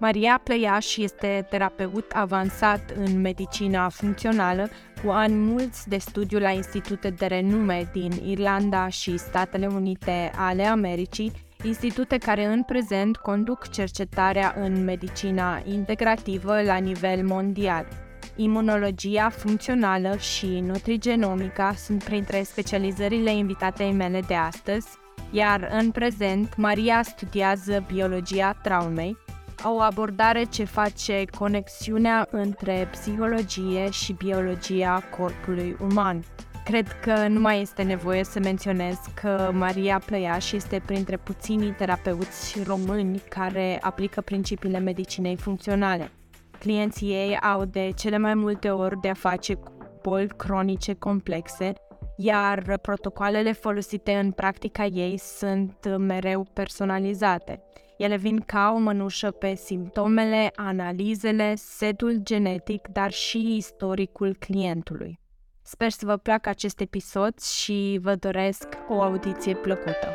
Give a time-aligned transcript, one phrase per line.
[0.00, 4.68] Maria Pleiaș este terapeut avansat în medicina funcțională,
[5.04, 10.64] cu ani mulți de studiu la institute de renume din Irlanda și Statele Unite ale
[10.64, 11.32] Americii,
[11.62, 17.86] institute care în prezent conduc cercetarea în medicina integrativă la nivel mondial.
[18.36, 24.88] Imunologia funcțională și nutrigenomica sunt printre specializările invitatei mele de astăzi,
[25.30, 29.16] iar în prezent Maria studiază biologia traumei,
[29.64, 36.24] o abordare ce face conexiunea între psihologie și biologia corpului uman.
[36.64, 42.62] Cred că nu mai este nevoie să menționez că Maria Plăiaș este printre puținii terapeuți
[42.62, 46.10] români care aplică principiile medicinei funcționale.
[46.58, 51.72] Clienții ei au de cele mai multe ori de a face cu boli cronice complexe,
[52.16, 57.62] iar protocoalele folosite în practica ei sunt mereu personalizate.
[58.00, 65.20] Ele vin ca o mănușă pe simptomele, analizele, setul genetic, dar și istoricul clientului.
[65.62, 70.08] Sper să vă placă acest episod și vă doresc o audiție plăcută.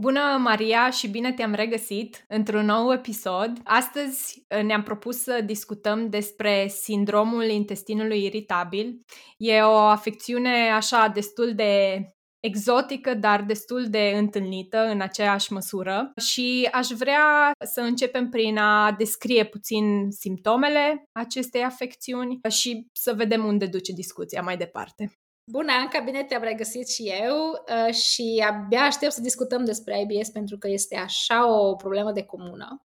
[0.00, 3.52] Bună, Maria, și bine te-am regăsit într-un nou episod.
[3.64, 9.04] Astăzi uh, ne-am propus să discutăm despre sindromul intestinului iritabil.
[9.36, 12.02] E o afecțiune așa destul de
[12.40, 18.92] exotică, dar destul de întâlnită în aceeași măsură și aș vrea să începem prin a
[18.92, 25.12] descrie puțin simptomele acestei afecțiuni și să vedem unde duce discuția mai departe.
[25.50, 30.28] Bună, Anca, bine te-am regăsit și eu uh, și abia aștept să discutăm despre IBS
[30.28, 32.86] pentru că este așa o problemă de comună.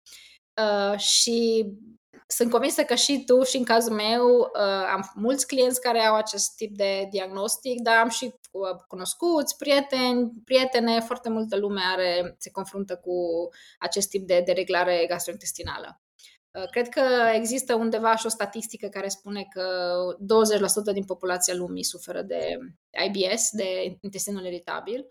[0.63, 1.67] Uh, și
[2.27, 6.15] sunt convinsă că și tu și în cazul meu uh, am mulți clienți care au
[6.15, 8.35] acest tip de diagnostic, dar am și
[8.89, 13.49] cunoscuți, prieteni, prietene, foarte multă lume are, se confruntă cu
[13.79, 16.04] acest tip de dereglare gastrointestinală.
[16.59, 19.95] Uh, cred că există undeva și o statistică care spune că
[20.91, 22.59] 20% din populația lumii suferă de
[23.07, 25.07] IBS, de intestinul iritabil.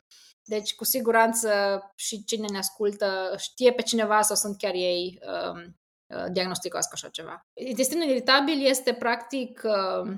[0.45, 1.49] Deci, cu siguranță,
[1.95, 5.77] și cine ne ascultă știe pe cineva sau sunt chiar ei um,
[6.15, 7.45] uh, diagnosticați cu așa ceva.
[7.53, 10.13] Intestinul iritabil este, practic, uh,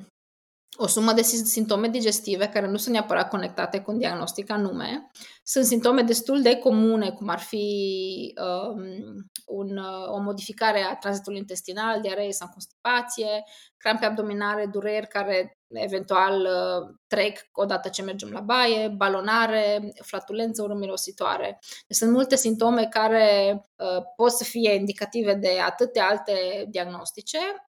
[0.77, 5.11] o sumă de simptome digestive care nu sunt neapărat conectate cu un diagnostic anume.
[5.43, 11.39] Sunt simptome destul de comune, cum ar fi um, un, uh, o modificare a tranzitului
[11.39, 13.43] intestinal, diaree sau constipație,
[13.77, 21.59] crampe abdominale, dureri care eventual uh, trec odată ce mergem la baie, balonare, flatulență urmirositoare.
[21.87, 27.37] Deci sunt multe simptome care uh, pot să fie indicative de atâtea alte diagnostice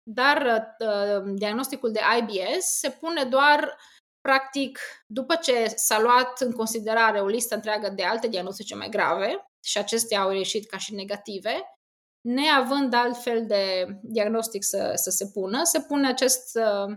[0.08, 3.78] dar uh, diagnosticul de IBS se pune doar
[4.22, 9.46] practic după ce s-a luat în considerare o listă întreagă de alte diagnostice mai grave
[9.64, 11.78] și acestea au ieșit ca și negative,
[12.22, 16.96] neavând altfel de diagnostic să, să se pună, se pune acest uh,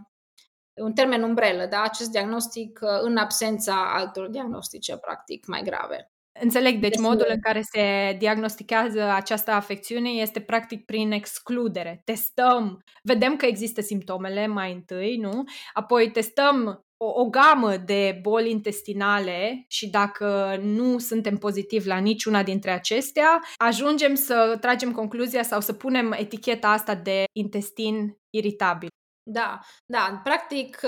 [0.74, 1.82] un termen umbrelă, da?
[1.82, 6.12] acest diagnostic uh, în absența altor diagnostice practic mai grave.
[6.40, 12.00] Înțeleg, deci modul în care se diagnostichează această afecțiune este practic prin excludere.
[12.04, 15.44] Testăm, vedem că există simptomele mai întâi, nu?
[15.72, 22.42] Apoi testăm o, o gamă de boli intestinale și dacă nu suntem pozitivi la niciuna
[22.42, 28.88] dintre acestea, ajungem să tragem concluzia sau să punem eticheta asta de intestin iritabil.
[29.30, 30.80] Da, da, practic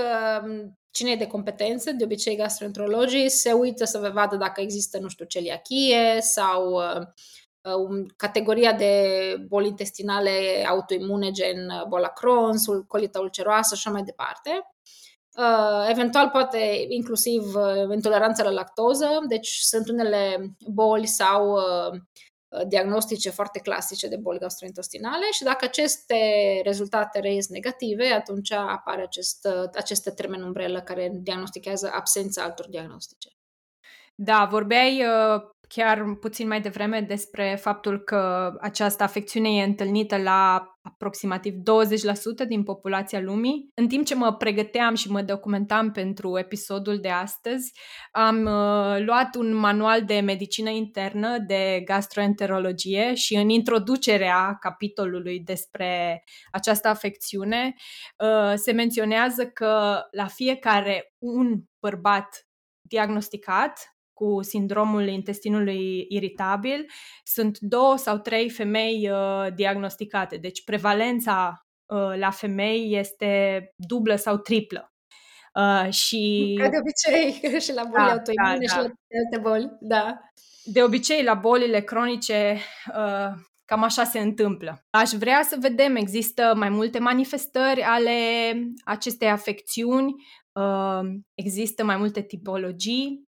[0.91, 5.25] cine e de competență, de obicei gastroenterologii, se uită să vadă dacă există, nu știu,
[5.25, 7.01] celiachie sau uh,
[7.75, 8.95] uh, categoria de
[9.49, 14.51] boli intestinale autoimune, gen uh, boala Crohn's, colita ulceroasă și așa mai departe.
[15.37, 21.61] Uh, eventual poate inclusiv uh, intoleranța la lactoză, deci sunt unele boli sau uh,
[21.93, 21.99] Uh,
[22.69, 26.16] diagnostice foarte clasice de boli gastrointestinale și dacă aceste
[26.65, 33.28] rezultate reies negative, atunci apare acest, uh, aceste termen umbrelă care diagnostichează absența altor diagnostice.
[34.15, 35.42] Da, vorbeai uh,
[35.75, 42.63] chiar puțin mai devreme despre faptul că această afecțiune e întâlnită la aproximativ 20% din
[42.63, 43.71] populația lumii.
[43.75, 47.72] În timp ce mă pregăteam și mă documentam pentru episodul de astăzi,
[48.11, 56.25] am uh, luat un manual de medicină internă de gastroenterologie și în introducerea capitolului despre
[56.51, 57.75] această afecțiune
[58.19, 62.47] uh, se menționează că la fiecare un bărbat
[62.81, 66.87] diagnosticat cu sindromul intestinului iritabil,
[67.25, 70.37] sunt două sau trei femei uh, diagnosticate.
[70.37, 74.93] Deci prevalența uh, la femei este dublă sau triplă.
[75.55, 76.55] Uh, și...
[76.61, 78.72] Ca de obicei, și la bolile da, autoimune da, da.
[78.72, 80.19] și la alte boli, da.
[80.65, 82.59] De obicei, la bolile cronice,
[82.89, 83.33] uh,
[83.65, 84.84] cam așa se întâmplă.
[84.91, 88.13] Aș vrea să vedem, există mai multe manifestări ale
[88.84, 90.15] acestei afecțiuni,
[90.53, 91.01] uh,
[91.34, 93.29] există mai multe tipologii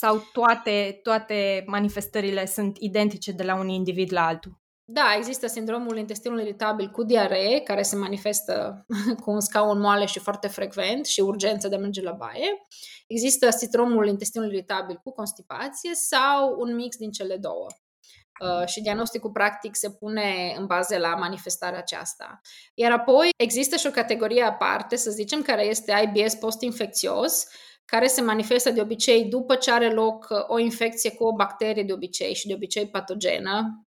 [0.00, 4.60] sau toate, toate manifestările sunt identice de la un individ la altul?
[4.84, 8.86] Da, există sindromul intestinului iritabil cu diaree, care se manifestă
[9.22, 12.66] cu un scaun moale și foarte frecvent și urgență de a merge la baie.
[13.06, 17.66] Există sindromul intestinului iritabil cu constipație sau un mix din cele două.
[18.40, 22.40] Uh, și diagnosticul practic se pune în bază la manifestarea aceasta.
[22.74, 27.46] Iar apoi există și o categorie aparte, să zicem, care este IBS post-infecțios,
[27.90, 31.82] care se manifestă de obicei după ce are loc uh, o infecție cu o bacterie
[31.82, 33.86] de obicei și de obicei patogenă,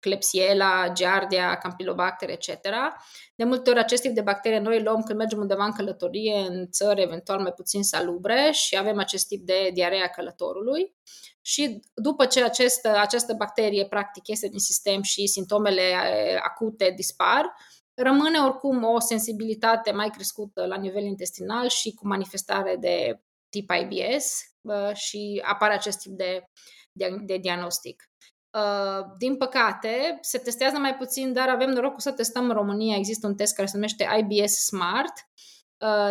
[0.00, 2.48] Klebsiella, Giardia, Campylobacter, etc.
[3.34, 6.38] De multe ori acest tip de bacterie noi îl luăm când mergem undeva în călătorie,
[6.48, 10.94] în țări eventual mai puțin salubre și avem acest tip de diarea călătorului.
[11.40, 15.82] Și după ce acest, această bacterie practic iese din sistem și simptomele
[16.42, 17.52] acute dispar,
[18.02, 24.40] rămâne oricum o sensibilitate mai crescută la nivel intestinal și cu manifestare de tip IBS
[24.92, 26.44] și apare acest tip de,
[26.92, 28.10] de, de diagnostic.
[28.50, 32.96] Uh, din păcate, se testează mai puțin, dar avem norocul să testăm în România.
[32.96, 35.12] Există un test care se numește IBS Smart.
[35.78, 36.10] Uh,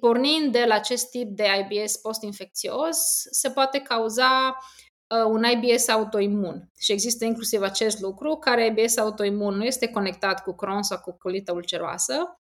[0.00, 2.98] pornind de la acest tip de IBS post-infecțios,
[3.30, 4.87] se poate cauza uh,
[5.26, 6.70] un IBS autoimun.
[6.78, 11.16] Și există inclusiv acest lucru, care IBS autoimun nu este conectat cu Crohn sau cu
[11.18, 12.40] colită ulceroasă.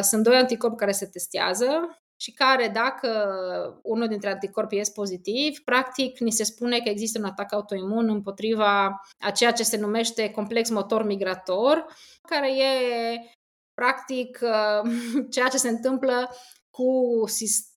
[0.00, 3.08] Sunt doi anticorpi care se testează și care, dacă
[3.82, 9.00] unul dintre anticorpi este pozitiv, practic ni se spune că există un atac autoimun împotriva
[9.18, 11.86] a ceea ce se numește complex motor migrator,
[12.28, 13.20] care e
[13.74, 14.38] practic
[15.34, 16.30] ceea ce se întâmplă
[16.70, 17.71] cu sistemul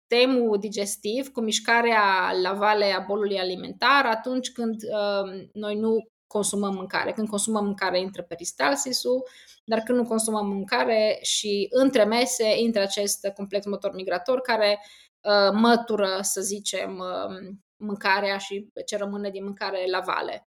[0.60, 7.12] digestiv, cu mișcarea la vale a bolului alimentar atunci când uh, noi nu consumăm mâncare.
[7.12, 9.28] Când consumăm mâncare intră peristalsisul,
[9.66, 14.80] dar când nu consumăm mâncare și între mese intră acest complex motor migrator care
[15.22, 20.48] uh, mătură, să zicem, uh, mâncarea și ce rămâne din mâncare la vale.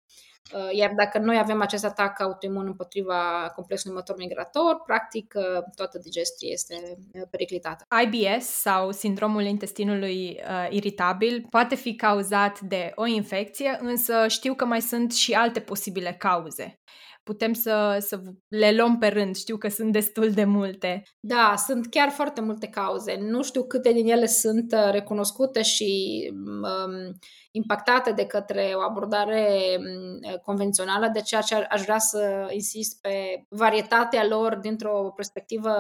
[0.53, 5.97] Uh, iar dacă noi avem acest atac autoimun împotriva complexului motor migrator, practic uh, toată
[5.97, 6.75] digestia este
[7.13, 7.85] uh, periclitată.
[8.03, 14.65] IBS sau sindromul intestinului uh, iritabil poate fi cauzat de o infecție, însă știu că
[14.65, 16.79] mai sunt și alte posibile cauze
[17.23, 19.35] putem să, să le luăm pe rând.
[19.35, 21.03] Știu că sunt destul de multe.
[21.19, 23.17] Da, sunt chiar foarte multe cauze.
[23.21, 27.17] Nu știu câte din ele sunt uh, recunoscute și um,
[27.51, 33.45] impactate de către o abordare um, convențională, de ceea ce aș vrea să insist pe
[33.49, 35.73] varietatea lor dintr-o perspectivă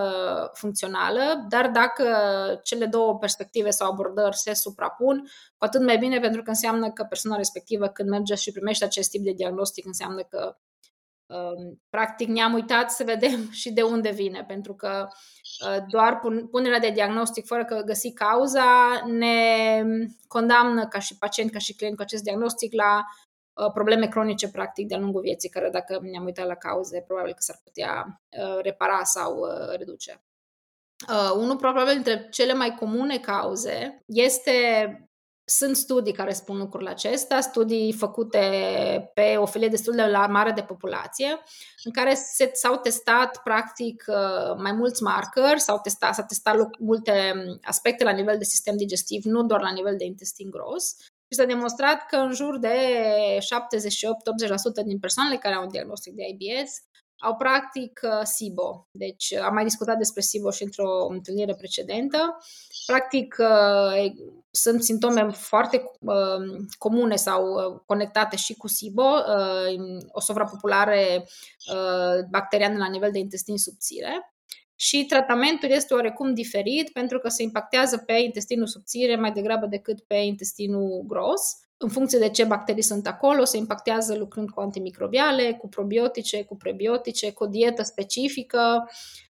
[0.53, 2.05] funcțională, dar dacă
[2.63, 5.23] cele două perspective sau abordări se suprapun,
[5.57, 9.09] cu atât mai bine pentru că înseamnă că persoana respectivă când merge și primește acest
[9.09, 10.57] tip de diagnostic înseamnă că
[11.89, 15.07] practic ne-am uitat să vedem și de unde vine, pentru că
[15.65, 16.19] uh, doar
[16.51, 19.83] punerea de diagnostic fără că găsi cauza ne
[20.27, 23.03] condamnă ca și pacient, ca și client cu acest diagnostic la
[23.53, 27.41] uh, probleme cronice practic de-a lungul vieții, care dacă ne-am uitat la cauze, probabil că
[27.41, 29.45] s-ar putea uh, repara sau
[29.77, 30.23] reduce.
[31.35, 34.61] Unul probabil dintre cele mai comune cauze este
[35.45, 38.39] sunt studii care spun lucrul acesta, studii făcute
[39.13, 41.39] pe o filie destul de mare de populație,
[41.83, 47.33] în care se, s-au testat practic uh, mai mulți markeri, s-au testat, s-au testat multe
[47.61, 50.95] aspecte la nivel de sistem digestiv, nu doar la nivel de intestin gros.
[50.99, 52.77] Și s-a demonstrat că în jur de
[54.81, 56.71] 78-80% din persoanele care au un diagnostic de IBS
[57.23, 58.87] au practic uh, SIBO.
[58.91, 62.37] Deci am mai discutat despre SIBO și într-o întâlnire precedentă.
[62.85, 64.11] Practic uh,
[64.51, 67.43] sunt simptome foarte uh, comune sau
[67.85, 69.09] conectate și cu SIBO,
[70.11, 71.27] o suprapopulare
[72.29, 74.32] bacteriană la nivel de intestin subțire.
[74.75, 79.99] Și tratamentul este oarecum diferit pentru că se impactează pe intestinul subțire mai degrabă decât
[79.99, 85.53] pe intestinul gros în funcție de ce bacterii sunt acolo, se impactează lucrând cu antimicrobiale,
[85.53, 88.89] cu probiotice, cu prebiotice, cu o dietă specifică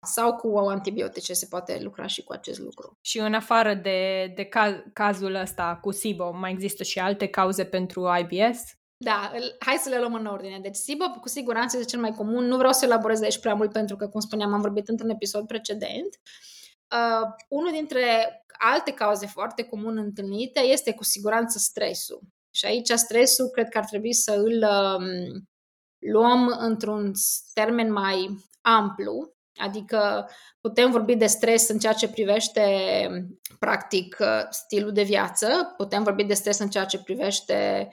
[0.02, 2.98] sau cu antibiotice se poate lucra și cu acest lucru.
[3.02, 7.64] Și în afară de, de caz, cazul ăsta cu SIBO, mai există și alte cauze
[7.64, 8.62] pentru IBS?
[9.04, 10.60] Da, hai să le luăm în ordine.
[10.60, 12.46] Deci SIBO cu siguranță este cel mai comun.
[12.46, 15.48] Nu vreau să elaborez aici prea mult pentru că, cum spuneam, am vorbit într-un episod
[15.48, 16.20] precedent.
[16.96, 18.06] Uh, unul dintre
[18.60, 22.22] alte cauze foarte comun întâlnite este cu siguranță stresul.
[22.52, 25.48] Și aici stresul cred că ar trebui să îl um,
[26.12, 27.12] luăm într-un
[27.54, 30.30] termen mai amplu, Adică
[30.62, 32.64] putem vorbi de stres în ceea ce privește,
[33.60, 34.18] practic,
[34.50, 37.90] stilul de viață, putem vorbi de stres în ceea ce privește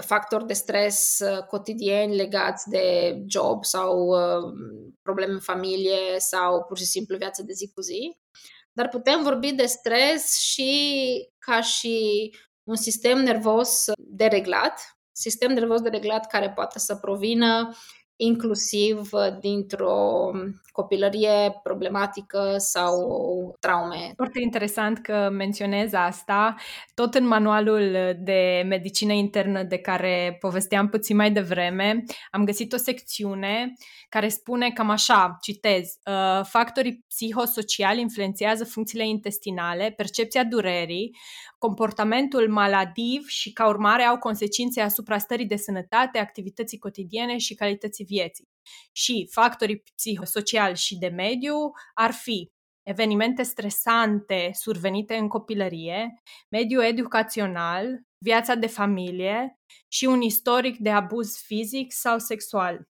[0.00, 4.14] factori de stres cotidieni legați de job sau
[5.02, 8.18] probleme în familie sau pur și simplu viață de zi cu zi.
[8.72, 10.72] Dar putem vorbi de stres și
[11.38, 12.30] ca și
[12.62, 14.80] un sistem nervos dereglat,
[15.12, 17.76] sistem nervos dereglat care poate să provină
[18.22, 19.08] inclusiv
[19.40, 20.30] dintr-o
[20.72, 24.12] copilărie problematică sau traume.
[24.16, 26.54] Foarte interesant că menționez asta.
[26.94, 32.76] Tot în manualul de medicină internă de care povesteam puțin mai devreme, am găsit o
[32.76, 33.72] secțiune
[34.08, 41.16] care spune cam așa, citez, uh, factorii psihosociali influențează funcțiile intestinale, percepția durerii,
[41.58, 48.04] comportamentul maladiv și ca urmare au consecințe asupra stării de sănătate, activității cotidiene și calității
[48.10, 48.48] vieții.
[48.92, 51.54] Și factorii psihosociali și de mediu
[51.94, 52.48] ar fi
[52.82, 56.14] evenimente stresante survenite în copilărie,
[56.50, 62.88] mediul educațional, viața de familie și un istoric de abuz fizic sau sexual.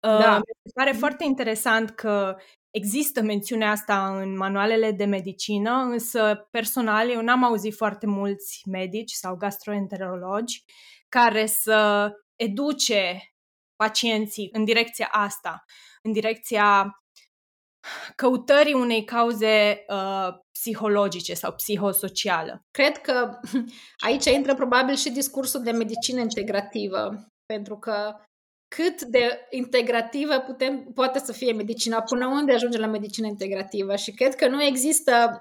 [0.00, 0.36] Da.
[0.36, 2.36] Uh, mi se pare foarte interesant că
[2.70, 9.12] există mențiunea asta în manualele de medicină, însă personal eu n-am auzit foarte mulți medici
[9.12, 10.64] sau gastroenterologi
[11.08, 13.29] care să educe
[13.84, 15.64] pacienții în direcția asta,
[16.02, 16.94] în direcția
[18.16, 22.62] căutării unei cauze uh, psihologice sau psihosocială.
[22.70, 23.38] Cred că
[24.06, 28.14] aici intră probabil și discursul de medicină integrativă, pentru că
[28.76, 34.10] cât de integrativă putem, poate să fie medicina, până unde ajunge la medicină integrativă și
[34.10, 35.40] cred că nu există,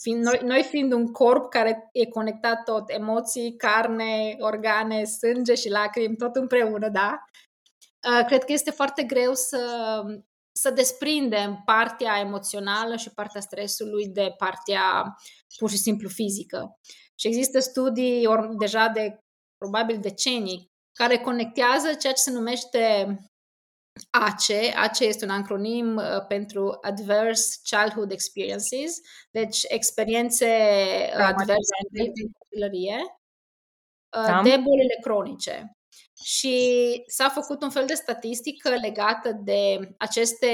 [0.00, 5.70] fiind, noi, noi fiind un corp care e conectat tot, emoții, carne, organe, sânge și
[5.70, 7.18] lacrimi, tot împreună, da?
[8.06, 10.02] Uh, cred că este foarte greu să,
[10.52, 15.16] să desprindem partea emoțională și partea stresului de partea
[15.56, 16.78] pur și simplu fizică.
[17.14, 19.18] Și există studii or, deja de
[19.56, 23.16] probabil decenii care conectează ceea ce se numește
[24.10, 24.72] ACE.
[24.76, 28.96] ACE este un acronim uh, pentru Adverse Childhood Experiences,
[29.30, 30.46] deci experiențe
[31.14, 32.96] adverse în copilărie,
[34.16, 34.42] uh, da.
[34.42, 35.77] de bolile cronice.
[36.22, 40.48] Și s-a făcut un fel de statistică legată de aceste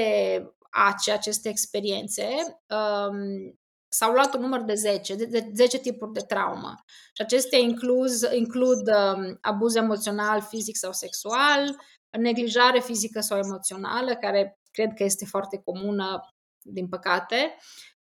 [0.69, 2.27] ACE, aceste experiențe,
[2.67, 6.75] um, s-au luat un număr de 10, de, de 10 tipuri de traumă.
[6.87, 11.75] Și acestea incluz, includ um, abuz emoțional, fizic sau sexual,
[12.17, 16.29] neglijare fizică sau emoțională, care cred că este foarte comună,
[16.61, 17.57] din păcate,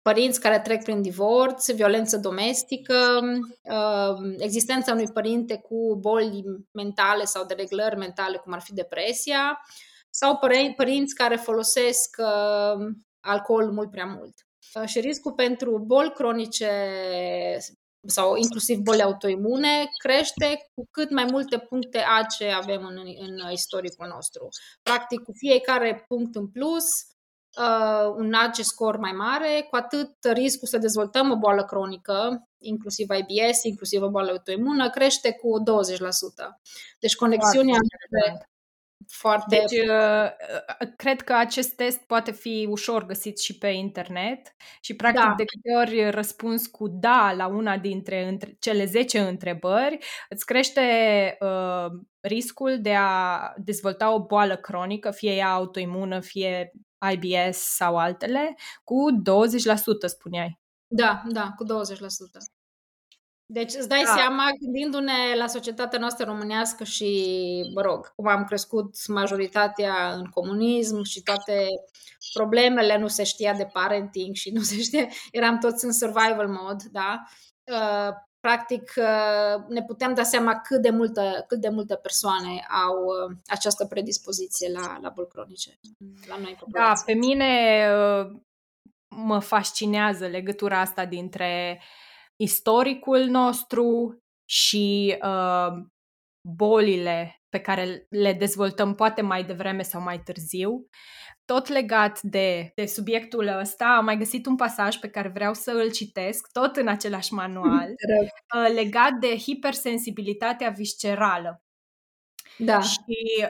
[0.08, 7.44] părinți care trec prin divorț, violență domestică, um, existența unui părinte cu boli mentale sau
[7.44, 9.60] de reglări mentale, cum ar fi depresia,
[10.10, 10.38] sau
[10.76, 14.34] părinți care folosesc um, alcool mult prea mult.
[14.74, 16.70] Uh, și riscul pentru boli cronice
[18.06, 24.06] sau inclusiv boli autoimune crește cu cât mai multe puncte AC avem în, în istoricul
[24.06, 24.48] nostru.
[24.82, 26.84] Practic, cu fiecare punct în plus,
[27.56, 33.06] uh, un AC scor mai mare, cu atât riscul să dezvoltăm o boală cronică, inclusiv
[33.10, 35.62] IBS, inclusiv o boală autoimună, crește cu 20%.
[36.98, 38.48] Deci conexiunea între
[39.08, 39.56] foarte...
[39.56, 40.28] Deci, uh,
[40.80, 45.34] uh, cred că acest test poate fi ușor găsit și pe internet și, practic, da.
[45.36, 50.82] de câte ori răspuns cu da la una dintre între, cele 10 întrebări, îți crește
[51.40, 51.86] uh,
[52.20, 56.72] riscul de a dezvolta o boală cronică, fie ea autoimună, fie
[57.12, 58.94] IBS sau altele, cu
[60.04, 60.60] 20%, spuneai.
[60.86, 61.68] Da, da, cu 20%.
[63.50, 64.14] Deci îți dai da.
[64.14, 67.30] seama, gândindu-ne la societatea noastră românească și,
[67.74, 71.66] mă rog, cum am crescut majoritatea în comunism și toate
[72.32, 76.84] problemele, nu se știa de parenting și nu se știa, eram toți în survival mode,
[76.90, 77.22] da?
[78.48, 83.04] Uh, practic uh, ne putem da seama cât de, multă, cât de multe persoane au
[83.04, 85.78] uh, această predispoziție la, la boli cronice
[86.28, 87.84] la noi Da, pe mine
[89.08, 92.06] mă fascinează legătura asta dintre uh,
[92.40, 95.84] istoricul nostru și uh,
[96.56, 100.88] bolile pe care le dezvoltăm poate mai devreme sau mai târziu.
[101.48, 105.70] Tot legat de, de subiectul ăsta, am mai găsit un pasaj pe care vreau să
[105.70, 107.88] îl citesc, tot în același manual,
[108.56, 111.62] uh, legat de hipersensibilitatea viscerală.
[112.58, 112.80] Da.
[112.80, 113.00] Și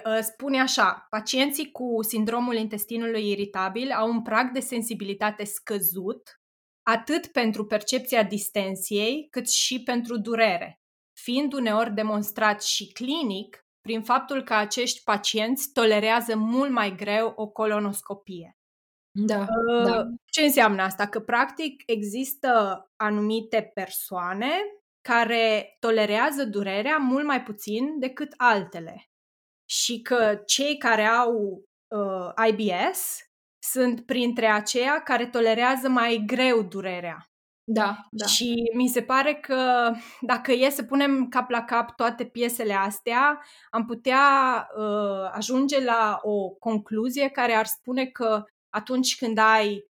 [0.05, 6.41] uh, spune așa, pacienții cu sindromul intestinului iritabil au un prag de sensibilitate scăzut
[6.83, 10.81] atât pentru percepția distensiei, cât și pentru durere,
[11.13, 17.49] fiind uneori demonstrat și clinic prin faptul că acești pacienți tolerează mult mai greu o
[17.49, 18.57] colonoscopie.
[19.11, 20.07] Da, uh, da.
[20.25, 21.07] Ce înseamnă asta?
[21.07, 24.51] Că practic există anumite persoane
[25.01, 29.09] care tolerează durerea mult mai puțin decât altele.
[29.71, 31.63] Și că cei care au
[31.95, 33.19] uh, IBS
[33.59, 37.31] sunt printre aceia care tolerează mai greu durerea.
[37.71, 38.27] Da, da.
[38.27, 43.43] Și mi se pare că dacă e să punem cap la cap toate piesele astea,
[43.71, 44.21] am putea
[44.77, 49.85] uh, ajunge la o concluzie care ar spune că atunci când ai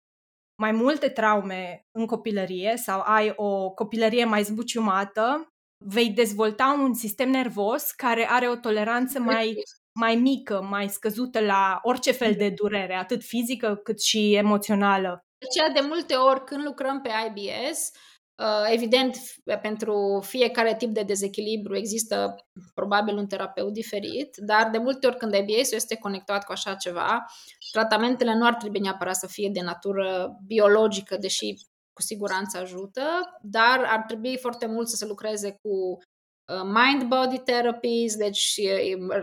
[0.62, 5.46] mai multe traume în copilărie sau ai o copilărie mai zbuciumată,
[5.84, 9.54] vei dezvolta un sistem nervos care are o toleranță mai,
[10.00, 15.20] mai mică, mai scăzută la orice fel de durere, atât fizică cât și emoțională.
[15.48, 17.90] Aceea de multe ori când lucrăm pe IBS,
[18.36, 19.16] uh, evident,
[19.62, 22.34] pentru fiecare tip de dezechilibru există
[22.74, 27.24] probabil un terapeut diferit, dar de multe ori când IBS este conectat cu așa ceva,
[27.72, 31.54] tratamentele nu ar trebui neapărat să fie de natură biologică, deși
[31.92, 33.02] cu siguranță ajută,
[33.42, 35.98] dar ar trebui foarte mult să se lucreze cu
[36.52, 38.60] uh, mind-body therapies, deci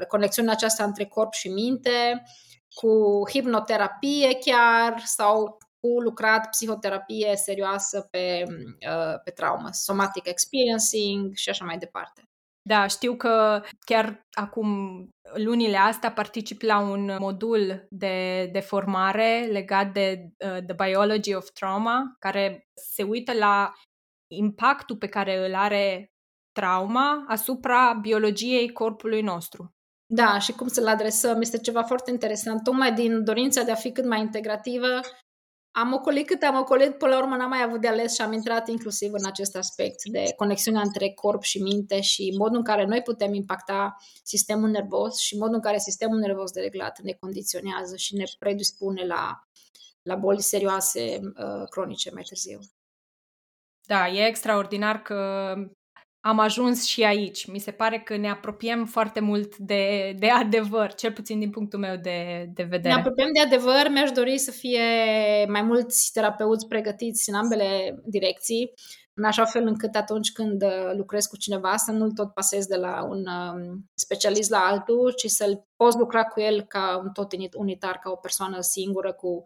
[0.08, 2.24] conexiunea aceasta între corp și minte,
[2.74, 11.50] cu hipnoterapie chiar sau cu lucrat psihoterapie serioasă pe, uh, pe traumă, somatic experiencing și
[11.50, 12.24] așa mai departe.
[12.70, 14.68] Da, știu că chiar acum
[15.34, 21.50] lunile astea particip la un modul de, de formare legat de uh, The Biology of
[21.52, 23.74] Trauma, care se uită la
[24.32, 26.12] impactul pe care îl are
[26.52, 29.72] trauma asupra biologiei corpului nostru.
[30.14, 33.92] Da, și cum să-l adresăm este ceva foarte interesant, tocmai din dorința de a fi
[33.92, 35.00] cât mai integrativă
[35.72, 38.34] am ocolit cât am ocolit, până la urmă n-am mai avut de ales și am
[38.34, 42.86] intrat inclusiv în acest aspect de conexiunea între corp și minte și modul în care
[42.86, 48.16] noi putem impacta sistemul nervos și modul în care sistemul nervos dereglat ne condiționează și
[48.16, 49.48] ne predispune la,
[50.02, 52.60] la boli serioase uh, cronice mai târziu.
[53.88, 55.54] Da, e extraordinar că
[56.22, 57.46] am ajuns și aici.
[57.46, 61.80] Mi se pare că ne apropiem foarte mult de, de adevăr, cel puțin din punctul
[61.80, 62.94] meu de, de vedere.
[62.94, 64.82] Ne apropiem de adevăr, mi-aș dori să fie
[65.48, 68.74] mai mulți terapeuți pregătiți în ambele direcții,
[69.14, 72.76] în așa fel încât atunci când uh, lucrez cu cineva să nu-l tot pasez de
[72.76, 77.32] la un um, specialist la altul, ci să-l poți lucra cu el ca un tot
[77.56, 79.42] unitar, ca o persoană singură cu,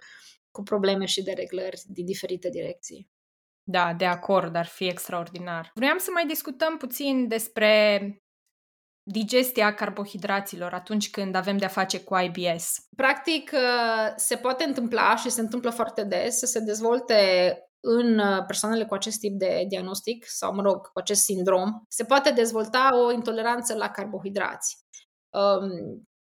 [0.51, 3.09] cu probleme și dereglări din diferite direcții.
[3.67, 5.71] Da, de acord, ar fi extraordinar.
[5.73, 8.09] Vreau să mai discutăm puțin despre
[9.11, 12.73] digestia carbohidraților atunci când avem de-a face cu IBS.
[12.95, 18.45] Practic, uh, se poate întâmpla și se întâmplă foarte des să se dezvolte în uh,
[18.45, 22.89] persoanele cu acest tip de diagnostic sau, mă rog, cu acest sindrom, se poate dezvolta
[23.05, 24.77] o intoleranță la carbohidrați.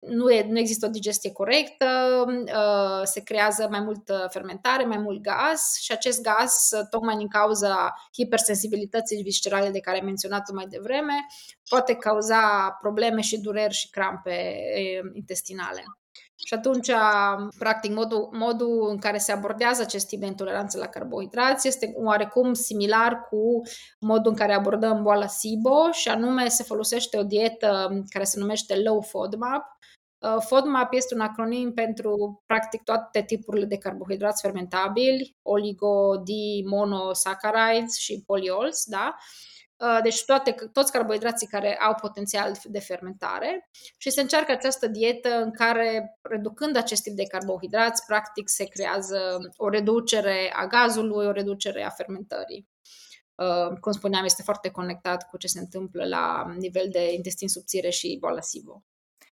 [0.03, 1.85] Um, nu, e, nu există o digestie corectă,
[2.27, 7.27] uh, se creează mai multă fermentare, mai mult gaz și acest gaz, uh, tocmai din
[7.27, 11.13] cauza hipersensibilității viscerale de care am menționat mai devreme,
[11.69, 14.55] poate cauza probleme și dureri și crampe
[15.01, 15.83] uh, intestinale.
[16.45, 16.91] Și atunci,
[17.57, 22.53] practic, modul, modul în care se abordează acest tip de intoleranță la carbohidrați este oarecum
[22.53, 23.61] similar cu
[23.99, 28.75] modul în care abordăm boala SIBO și anume se folosește o dietă care se numește
[28.75, 29.92] Low FODMAP, Uh,
[30.39, 38.23] FODMAP este un acronim pentru practic toate tipurile de carbohidrați fermentabili, oligo, di, monosaccharides și
[38.25, 39.15] poliols, da?
[39.77, 45.29] Uh, deci toate, toți carbohidrații care au potențial de fermentare și se încearcă această dietă
[45.29, 51.31] în care, reducând acest tip de carbohidrați, practic se creează o reducere a gazului, o
[51.31, 52.67] reducere a fermentării.
[53.35, 57.89] Uh, cum spuneam, este foarte conectat cu ce se întâmplă la nivel de intestin subțire
[57.89, 58.83] și boala SIBO.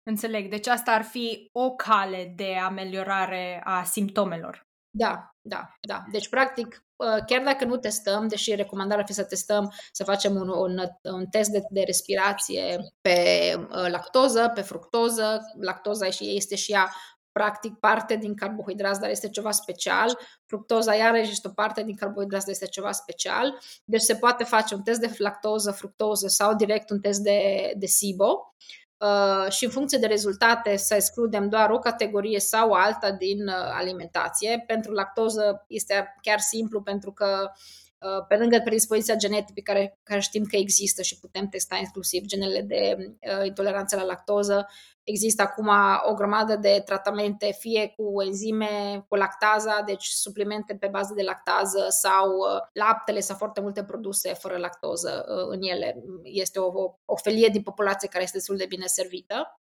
[0.07, 0.49] Înțeleg.
[0.49, 4.67] Deci asta ar fi o cale de ameliorare a simptomelor.
[4.89, 6.03] Da, da, da.
[6.11, 10.35] Deci, practic, uh, chiar dacă nu testăm, deși recomandarea ar fi să testăm, să facem
[10.35, 13.19] un, un, un test de, de respirație pe
[13.59, 15.41] uh, lactoză, pe fructoză.
[15.61, 16.91] Lactoza este și ea
[17.31, 20.17] practic parte din carbohidrați, dar este ceva special.
[20.45, 23.59] Fructoza iarăși este o parte din carbohidrați, dar este ceva special.
[23.85, 27.85] Deci se poate face un test de lactoză, fructoză sau direct un test de, de
[27.85, 28.55] SIBO.
[28.97, 33.53] Uh, și în funcție de rezultate să excludem doar o categorie sau alta din uh,
[33.73, 34.63] alimentație.
[34.67, 37.84] Pentru lactoză este chiar simplu pentru că uh,
[38.27, 42.61] pe lângă predispoziția genetică pe care, care știm că există și putem testa inclusiv genele
[42.61, 42.97] de
[43.45, 44.67] intoleranță la lactoză,
[45.05, 45.69] Există acum
[46.09, 51.85] o grămadă de tratamente, fie cu enzime, cu lactaza, deci suplimente pe bază de lactază
[51.89, 56.03] sau uh, laptele sau foarte multe produse fără lactoză uh, în ele.
[56.23, 59.59] Este o, o felie din populație care este destul de bine servită.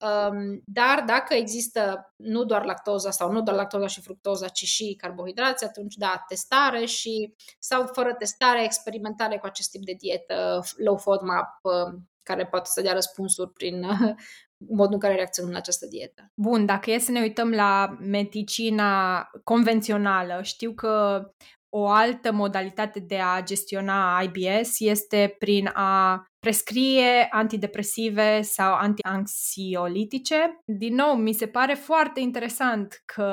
[0.00, 4.94] Um, dar dacă există nu doar lactoza sau nu doar lactoza și fructoza, ci și
[4.98, 10.96] carbohidrați, atunci da, testare și sau fără testare, experimentare cu acest tip de dietă, low
[10.96, 13.86] FODMAP, um, care poate să dea răspunsuri prin
[14.78, 16.30] modul în care reacționăm la această dietă.
[16.34, 21.24] Bun, dacă e să ne uităm la medicina convențională, știu că
[21.68, 30.62] o altă modalitate de a gestiona IBS este prin a prescrie antidepresive sau antianxiolitice.
[30.64, 33.24] Din nou, mi se pare foarte interesant că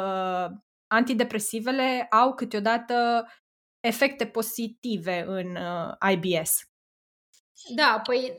[0.87, 3.27] antidepresivele au câteodată
[3.79, 6.51] efecte pozitive în uh, IBS.
[7.75, 8.37] Da, păi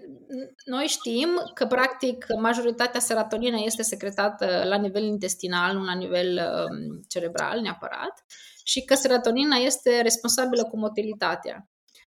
[0.65, 7.01] noi știm că practic majoritatea serotonină este secretată la nivel intestinal, nu la nivel um,
[7.09, 8.25] cerebral neapărat,
[8.65, 11.69] și că serotonina este responsabilă cu motilitatea.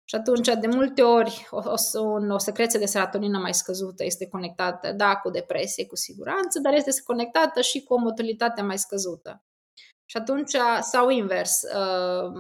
[0.08, 1.58] Și atunci, de multe ori, o,
[2.00, 6.74] o, o secreție de serotonină mai scăzută este conectată, da, cu depresie, cu siguranță, dar
[6.74, 9.44] este conectată și cu o motilitate mai scăzută.
[10.08, 12.32] Și atunci, sau invers, uh,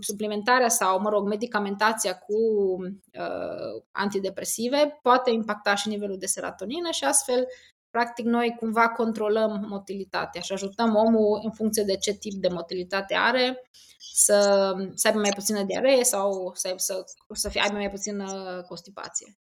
[0.00, 2.34] suplimentarea sau, mă rog, medicamentația cu
[2.82, 7.46] uh, antidepresive poate impacta și nivelul de serotonină și astfel,
[7.92, 13.14] practic, noi cumva controlăm motilitatea și ajutăm omul în funcție de ce tip de motilitate
[13.14, 13.62] are
[14.12, 18.26] să, să aibă mai puțină diaree sau să, să, să fie, aibă mai puțină
[18.68, 19.36] constipație.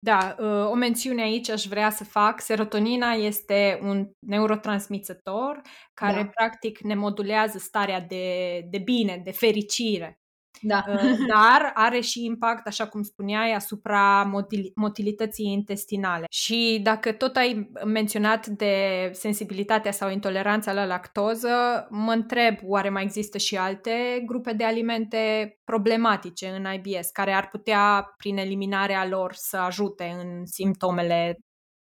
[0.00, 2.40] Da, uh, o mențiune aici aș vrea să fac.
[2.40, 5.60] Serotonina este un neurotransmițător
[5.94, 6.28] care da.
[6.34, 10.20] practic ne modulează starea de, de bine, de fericire.
[10.60, 10.84] Da.
[10.88, 16.24] Uh, dar are și impact, așa cum spuneai, asupra motil- motilității intestinale.
[16.30, 18.74] Și dacă tot ai menționat de
[19.12, 25.52] sensibilitatea sau intoleranța la lactoză, mă întreb, oare mai există și alte grupe de alimente
[25.64, 31.38] problematice în IBS care ar putea, prin eliminarea lor, să ajute în simptomele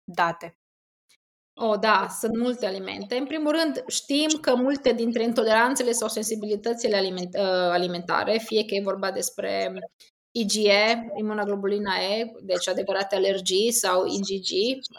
[0.03, 0.57] date?
[1.55, 3.15] Oh, da, sunt multe alimente.
[3.15, 8.75] În primul rând, știm că multe dintre intoleranțele sau sensibilitățile aliment- uh, alimentare, fie că
[8.75, 9.73] e vorba despre
[10.31, 14.49] IgE, imunoglobulina E, deci adevărate alergii sau IgG,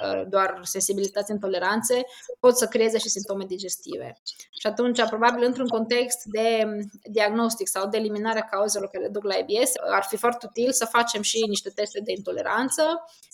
[0.04, 2.02] uh, doar sensibilități, intoleranțe,
[2.40, 4.20] pot să creeze și simptome digestive.
[4.60, 6.66] Și atunci, probabil, într-un context de
[7.10, 11.22] diagnostic sau de eliminarea cauzelor care duc la IBS, ar fi foarte util să facem
[11.22, 12.82] și niște teste de intoleranță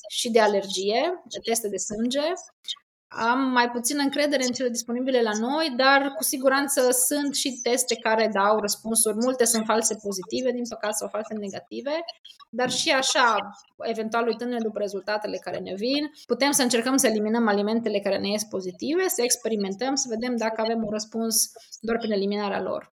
[0.09, 2.33] și de alergie, teste de sânge,
[3.13, 7.97] am mai puțină încredere în cele disponibile la noi, dar cu siguranță sunt și teste
[7.97, 9.17] care dau răspunsuri.
[9.17, 11.91] Multe sunt false pozitive, din păcate, sau false negative,
[12.51, 13.51] dar și așa,
[13.83, 18.29] eventual uitându-ne după rezultatele care ne vin, putem să încercăm să eliminăm alimentele care ne
[18.29, 21.37] ies pozitive, să experimentăm, să vedem dacă avem un răspuns
[21.81, 22.93] doar prin eliminarea lor.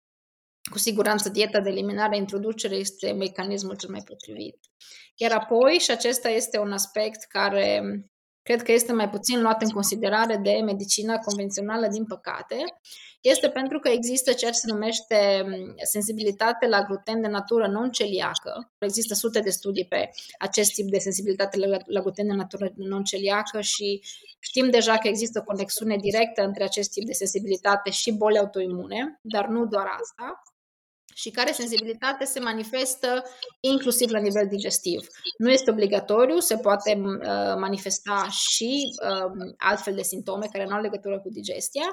[0.70, 4.58] Cu siguranță, dieta de eliminare, introducere este mecanismul cel mai potrivit.
[5.16, 7.82] Iar apoi, și acesta este un aspect care
[8.44, 12.56] cred că este mai puțin luat în considerare de medicina convențională, din păcate,
[13.20, 18.72] este pentru că există ceea ce se numește mm, sensibilitate la gluten de natură non-celiacă.
[18.78, 24.02] Există sute de studii pe acest tip de sensibilitate la gluten de natură non-celiacă și
[24.40, 29.18] știm deja că există o conexiune directă între acest tip de sensibilitate și boli autoimune,
[29.22, 30.42] dar nu doar asta
[31.14, 33.22] și care sensibilitate se manifestă
[33.60, 35.06] inclusiv la nivel digestiv.
[35.38, 40.80] Nu este obligatoriu, se poate uh, manifesta și uh, altfel de simptome care nu au
[40.80, 41.86] legătură cu digestia,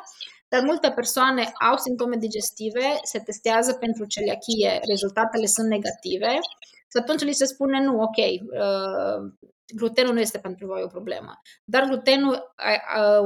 [0.47, 6.39] dar multe persoane au simptome digestive, se testează pentru celiachie, rezultatele sunt negative
[6.91, 9.31] și atunci li se spune nu, ok, uh,
[9.75, 11.41] glutenul nu este pentru voi o problemă.
[11.63, 12.53] Dar glutenul,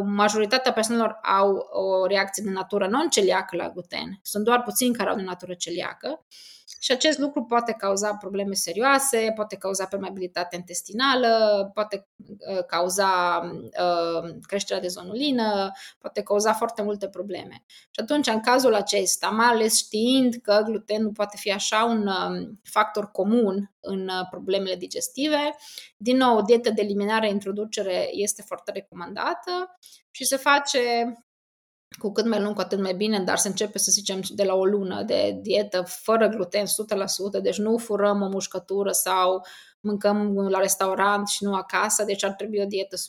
[0.06, 4.20] majoritatea persoanelor au o reacție de natură non-celiacă la gluten.
[4.22, 6.26] Sunt doar puțini care au de natură celiacă
[6.80, 14.36] și acest lucru poate cauza probleme serioase, poate cauza permeabilitate intestinală, poate uh, cauza uh,
[14.48, 17.64] creșterea de zonulină, poate cauza foarte multe probleme.
[17.68, 22.60] Și atunci, în cazul acesta, mai ales știind că glutenul poate fi așa un um,
[22.64, 25.56] factor comun în uh, problemele digestive,
[25.98, 29.78] din nou, dieta de eliminare, introducere este foarte recomandată
[30.12, 31.14] și se face
[31.98, 34.54] cu cât mai lung, cu atât mai bine, dar se începe, să zicem, de la
[34.54, 39.46] o lună de dietă fără gluten, 100%, deci nu furăm o mușcătură sau
[39.80, 43.00] mâncăm la restaurant și nu acasă, deci ar trebui o dietă 100%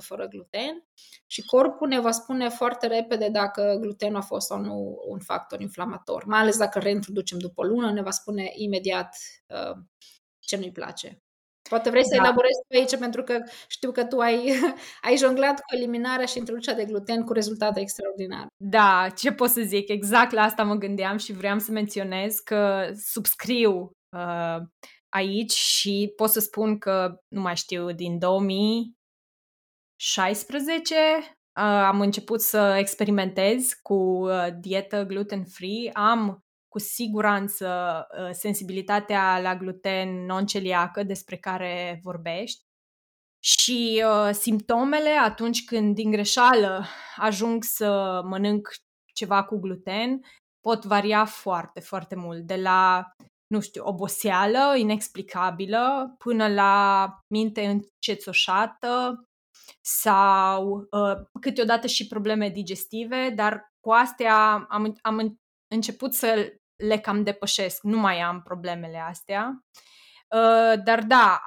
[0.00, 0.84] fără gluten
[1.26, 5.60] și corpul ne va spune foarte repede dacă glutenul a fost sau nu un factor
[5.60, 9.16] inflamator, mai ales dacă reintroducem după o lună, ne va spune imediat
[9.46, 9.76] uh,
[10.38, 11.22] ce nu-i place.
[11.72, 12.22] Poate vrei să da.
[12.22, 14.52] elaborezi pe aici, pentru că știu că tu ai,
[15.06, 18.46] ai jonglat cu eliminarea și introducerea de gluten cu rezultate extraordinare.
[18.56, 19.88] Da, ce pot să zic?
[19.88, 24.56] Exact la asta mă gândeam și vreau să menționez că subscriu uh,
[25.08, 28.96] aici și pot să spun că, nu mai știu, din 2000
[30.18, 30.94] 2016
[31.88, 34.28] am început să experimentez cu
[34.60, 35.90] dietă gluten-free.
[35.92, 42.62] Am cu siguranță sensibilitatea la gluten non-celiacă despre care vorbești
[43.44, 46.84] și uh, simptomele atunci când din greșeală
[47.16, 48.68] ajung să mănânc
[49.14, 50.20] ceva cu gluten
[50.60, 52.40] pot varia foarte, foarte mult.
[52.46, 53.04] De la,
[53.46, 59.24] nu știu, oboseală inexplicabilă până la minte încețoșată
[59.80, 65.38] sau uh, câteodată și probleme digestive, dar cu astea am, am
[65.74, 66.52] început să
[66.88, 67.82] le cam depășesc.
[67.82, 69.64] Nu mai am problemele astea.
[70.28, 71.42] Uh, dar da,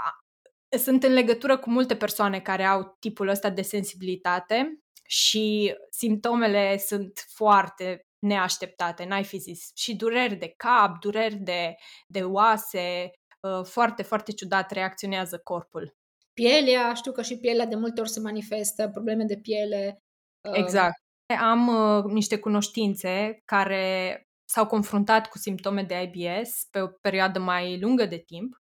[0.78, 7.26] sunt în legătură cu multe persoane care au tipul ăsta de sensibilitate și simptomele sunt
[7.28, 9.71] foarte neașteptate, n-ai fi zis.
[9.74, 11.76] Și dureri de cap, dureri de,
[12.08, 15.95] de oase, uh, foarte, foarte ciudat reacționează corpul.
[16.34, 20.04] Pielea, știu că și pielea de multe ori se manifestă, probleme de piele.
[20.50, 21.04] Uh, exact.
[21.39, 27.79] Am uh, niște cunoștințe care s-au confruntat cu simptome de IBS pe o perioadă mai
[27.79, 28.55] lungă de timp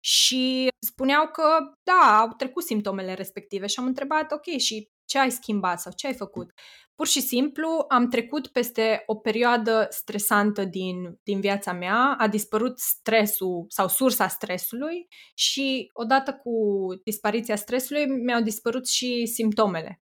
[0.00, 1.42] și spuneau că,
[1.82, 6.06] da, au trecut simptomele respective și am întrebat, ok, și ce ai schimbat sau ce
[6.06, 6.52] ai făcut?
[6.94, 12.78] Pur și simplu am trecut peste o perioadă stresantă din, din viața mea, a dispărut
[12.78, 16.50] stresul sau sursa stresului și odată cu
[17.04, 20.00] dispariția stresului mi-au dispărut și simptomele.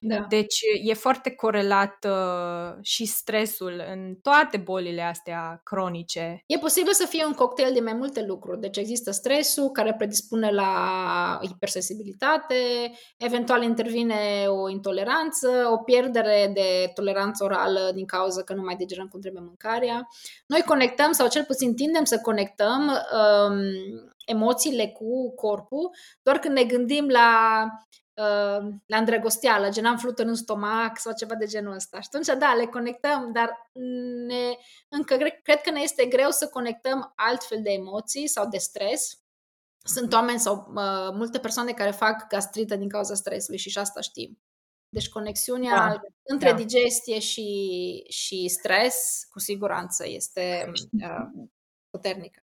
[0.00, 0.26] Da.
[0.28, 6.42] Deci e foarte corelat uh, și stresul în toate bolile astea cronice.
[6.46, 8.60] E posibil să fie un cocktail de mai multe lucruri.
[8.60, 12.54] Deci există stresul care predispune la hipersensibilitate,
[13.16, 19.06] eventual intervine o intoleranță, o pierdere de toleranță orală din cauza că nu mai digerăm
[19.06, 20.08] cum trebuie mâncarea.
[20.46, 23.60] Noi conectăm, sau cel puțin tindem să conectăm um,
[24.28, 25.90] emoțiile cu corpul,
[26.22, 27.64] doar când ne gândim la
[28.18, 32.00] Uh, la îndrăgosteală, gen am flutur în stomac sau ceva de genul ăsta.
[32.00, 33.70] Și atunci, da, le conectăm, dar
[34.26, 34.56] ne,
[34.88, 39.20] încă cred că ne este greu să conectăm altfel de emoții sau de stres.
[39.84, 44.00] Sunt oameni sau uh, multe persoane care fac gastrită din cauza stresului și și asta
[44.00, 44.38] știm.
[44.88, 46.56] Deci conexiunea da, între da.
[46.56, 50.70] digestie și, și stres, cu siguranță, este
[51.02, 51.48] uh,
[51.90, 52.42] puternică.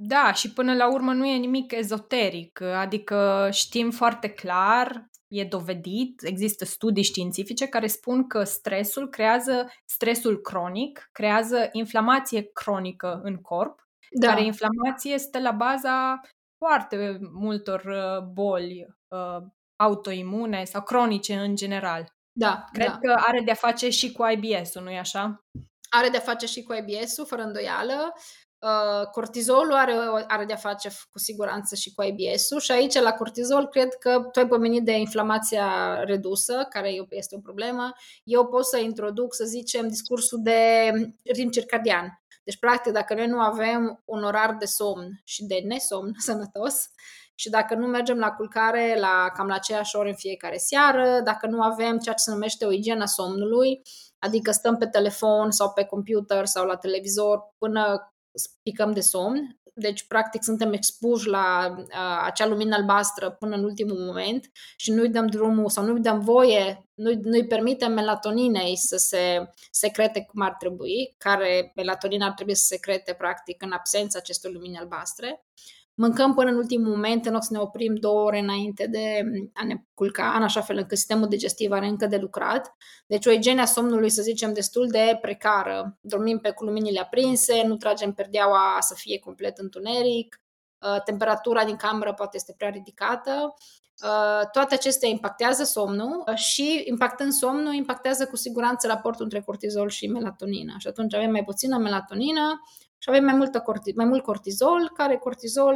[0.00, 6.22] Da, și până la urmă nu e nimic ezoteric, adică știm foarte clar, e dovedit,
[6.22, 13.88] există studii științifice care spun că stresul creează, stresul cronic, creează inflamație cronică în corp,
[14.10, 14.26] da.
[14.26, 16.20] care inflamație stă la baza
[16.58, 22.16] foarte multor uh, boli uh, autoimune sau cronice în general.
[22.32, 22.98] Da, Cred da.
[22.98, 25.44] că are de-a face și cu IBS-ul, nu-i așa?
[25.90, 28.12] Are de-a face și cu IBS-ul, fără îndoială.
[28.60, 29.94] Uh, cortizolul are,
[30.26, 34.38] are de-a face cu siguranță și cu IBS-ul și aici la cortizol cred că tu
[34.38, 37.92] ai pomenit de inflamația redusă, care este o problemă.
[38.24, 40.90] Eu pot să introduc, să zicem, discursul de
[41.24, 42.22] ritm circadian.
[42.44, 46.90] Deci, practic, dacă noi nu avem un orar de somn și de nesomn sănătos,
[47.34, 51.46] și dacă nu mergem la culcare la cam la aceeași oră în fiecare seară, dacă
[51.46, 53.82] nu avem ceea ce se numește o igienă somnului,
[54.18, 58.12] adică stăm pe telefon sau pe computer sau la televizor până
[58.62, 63.98] picăm de somn, deci practic suntem expuși la uh, acea lumină albastră până în ultimul
[63.98, 69.50] moment și nu-i dăm drumul sau nu-i dăm voie, nu-i, nu-i permitem melatoninei să se
[69.70, 74.52] secrete cum ar trebui, care melatonina ar trebui să se secrete practic în absența acestor
[74.52, 75.44] lumini albastre
[75.98, 79.22] mâncăm până în ultimul moment, în loc să ne oprim două ore înainte de
[79.54, 82.74] a ne culca, în așa fel încât sistemul digestiv are încă de lucrat.
[83.06, 85.98] Deci o igiene a somnului, să zicem, destul de precară.
[86.00, 90.40] Dormim pe cu luminile aprinse, nu tragem perdeaua să fie complet întuneric,
[90.78, 93.54] uh, temperatura din cameră poate este prea ridicată.
[94.04, 99.88] Uh, toate acestea impactează somnul uh, și impactând somnul, impactează cu siguranță raportul între cortizol
[99.88, 100.74] și melatonină.
[100.78, 102.60] Și atunci avem mai puțină melatonină,
[102.98, 105.74] și avem mai, multă corti- mai mult cortizol, care cortizol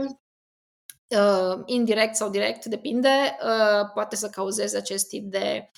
[1.09, 5.71] uh, indirect sau direct, depinde, uh, poate să cauzeze acest tip de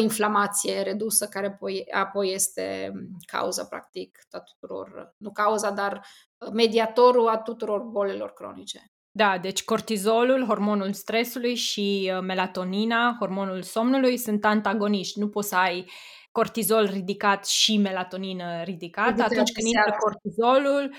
[0.00, 2.92] inflamație redusă, care apoi, apoi este
[3.26, 6.06] cauza, practic, a tuturor, nu cauza, dar
[6.52, 8.92] mediatorul a tuturor bolilor cronice.
[9.16, 15.18] Da, deci cortizolul, hormonul stresului și uh, melatonina, hormonul somnului, sunt antagoniști.
[15.18, 15.90] Nu poți să ai
[16.34, 20.94] cortizol ridicat și melatonină ridicată, Ridicat atunci când intră cortizolul,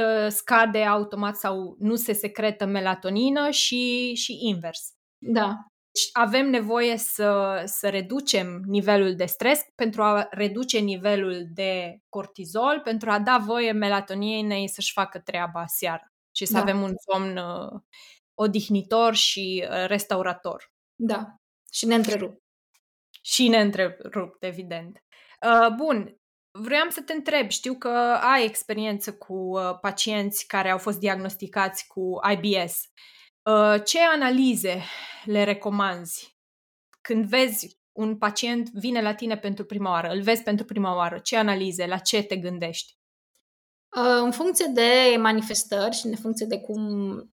[0.00, 4.92] ă, scade automat sau nu se secretă melatonină și, și invers.
[5.18, 5.46] Da.
[5.90, 12.80] Deci avem nevoie să, să reducem nivelul de stres pentru a reduce nivelul de cortizol,
[12.84, 16.60] pentru a da voie melatoninei să-și facă treaba seara și să da.
[16.60, 17.80] avem un somn uh,
[18.34, 20.72] odihnitor și uh, restaurator.
[20.94, 21.34] Da.
[21.70, 22.43] Și ne întrerup.
[23.26, 25.04] Și ne întrerup, evident.
[25.42, 26.16] Uh, bun,
[26.50, 27.88] vreau să te întreb, știu că
[28.20, 32.90] ai experiență cu uh, pacienți care au fost diagnosticați cu IBS.
[33.42, 34.82] Uh, ce analize
[35.24, 36.38] le recomanzi
[37.00, 41.18] când vezi un pacient vine la tine pentru prima oară, îl vezi pentru prima oară,
[41.18, 42.92] ce analize, la ce te gândești?
[43.96, 46.80] Uh, în funcție de manifestări și în funcție de cum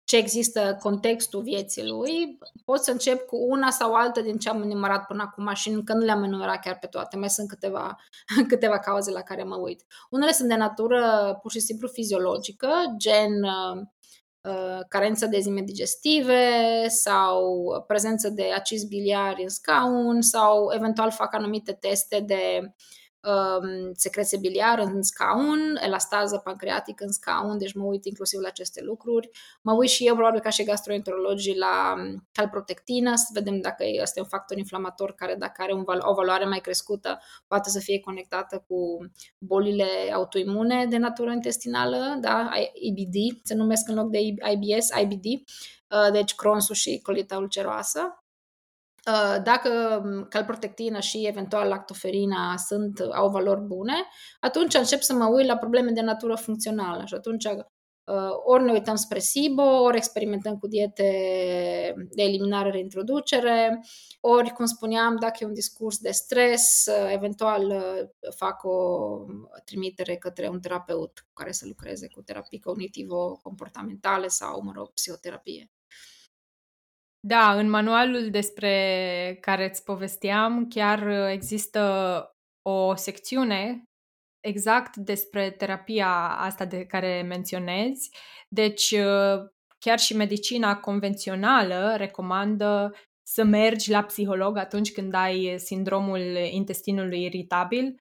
[0.04, 4.62] ce există contextul vieții lui, pot să încep cu una sau alta din ce am
[4.62, 7.96] enumerat până acum și încă nu le-am enumerat chiar pe toate, mai sunt câteva,
[8.48, 9.84] câteva cauze la care mă uit.
[10.10, 13.82] Unele sunt de natură pur și simplu fiziologică, gen uh,
[14.40, 16.42] uh carență de enzime digestive
[16.88, 17.44] sau
[17.86, 22.72] prezență de acizi biliari în scaun sau eventual fac anumite teste de uh, Um,
[23.92, 29.30] secreție biliară în scaun, elastază pancreatică în scaun, deci mă uit inclusiv la aceste lucruri.
[29.62, 34.20] Mă uit și eu, probabil ca și gastroenterologii, la um, calprotectină, să vedem dacă este
[34.20, 38.64] un factor inflamator care, dacă are un, o valoare mai crescută, poate să fie conectată
[38.68, 38.98] cu
[39.38, 42.50] bolile autoimune de natură intestinală, da?
[42.72, 48.25] IBD, se numesc în loc de IBS, IBD, uh, deci Crohn's și colita ulceroasă.
[49.10, 53.94] Uh, dacă um, calprotectina și eventual lactoferina sunt, au valori bune,
[54.40, 58.72] atunci încep să mă uit la probleme de natură funcțională și atunci uh, ori ne
[58.72, 61.02] uităm spre SIBO, ori experimentăm cu diete
[62.10, 63.84] de eliminare, reintroducere,
[64.20, 67.74] ori, cum spuneam, dacă e un discurs de stres, uh, eventual
[68.36, 68.78] fac o
[69.64, 75.70] trimitere către un terapeut care să lucreze cu terapii cognitivo-comportamentale sau, mă rog, psihoterapie.
[77.28, 81.80] Da, în manualul despre care îți povesteam, chiar uh, există
[82.62, 83.82] o secțiune
[84.40, 88.10] exact despre terapia asta de care menționezi.
[88.48, 96.20] Deci, uh, chiar și medicina convențională recomandă să mergi la psiholog atunci când ai sindromul
[96.50, 97.96] intestinului iritabil,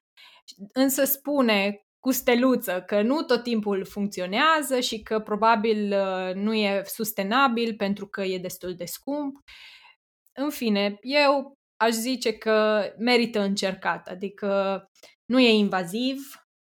[0.72, 6.82] însă spune cu steluță, că nu tot timpul funcționează și că probabil uh, nu e
[6.84, 9.36] sustenabil pentru că e destul de scump.
[10.32, 14.82] În fine, eu aș zice că merită încercat, adică
[15.24, 16.18] nu e invaziv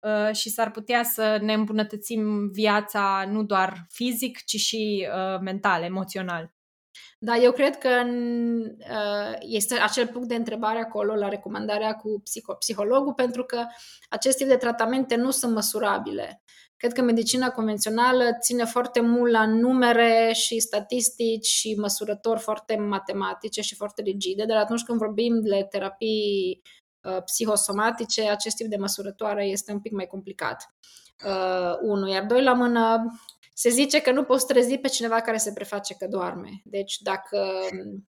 [0.07, 5.83] uh, și s-ar putea să ne îmbunătățim viața nu doar fizic, ci și uh, mental,
[5.83, 6.56] emoțional.
[7.19, 12.59] Da, eu cred că uh, este acel punct de întrebare acolo la recomandarea cu psiho-
[12.59, 13.65] psihologul, pentru că
[14.09, 16.43] acest tip de tratamente nu sunt măsurabile.
[16.77, 23.61] Cred că medicina convențională ține foarte mult la numere și statistici și măsurători foarte matematice
[23.61, 26.63] și foarte rigide, dar atunci când vorbim de terapii
[27.03, 30.75] uh, psihosomatice, acest tip de măsurătoare este un pic mai complicat.
[31.25, 33.05] Uh, unu, iar doi la mână,
[33.59, 36.61] se zice că nu poți trezi pe cineva care se preface că doarme.
[36.65, 37.49] Deci dacă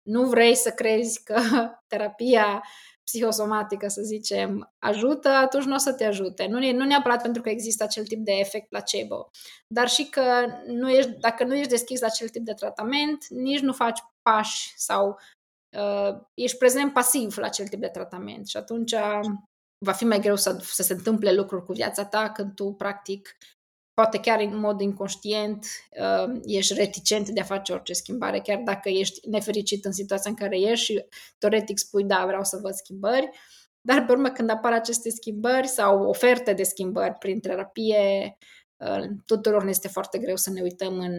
[0.03, 1.41] nu vrei să crezi că
[1.93, 2.63] terapia
[3.05, 6.47] psihosomatică, să zicem, ajută, atunci nu o să te ajute.
[6.47, 9.31] Nu, nu neapărat pentru că există acel tip de efect placebo,
[9.75, 13.61] dar și că nu ești, dacă nu ești deschis la acel tip de tratament, nici
[13.61, 15.19] nu faci pași sau
[15.77, 18.95] uh, ești prezent pasiv la acel tip de tratament și atunci
[19.85, 23.37] va fi mai greu să, să se întâmple lucruri cu viața ta când tu, practic,
[23.99, 25.67] poate chiar în mod inconștient
[26.01, 30.37] uh, ești reticent de a face orice schimbare, chiar dacă ești nefericit în situația în
[30.37, 31.05] care ești și
[31.39, 33.31] teoretic spui, da, vreau să văd schimbări,
[33.81, 38.37] dar pe urmă când apar aceste schimbări sau oferte de schimbări prin terapie,
[38.77, 41.15] uh, tuturor ne este foarte greu să ne uităm în,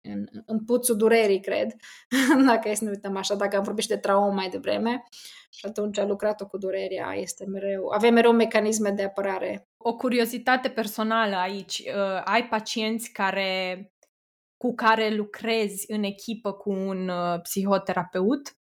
[0.00, 1.76] în, în puțul durerii, cred,
[2.46, 5.02] dacă e să ne uităm așa, dacă am vorbit de traumă mai devreme.
[5.50, 9.68] Și atunci lucrat cu durerea este mereu, avem mereu mecanisme de apărare.
[9.84, 13.92] O curiozitate personală aici, uh, ai pacienți care
[14.56, 18.56] cu care lucrezi în echipă cu un uh, psihoterapeut?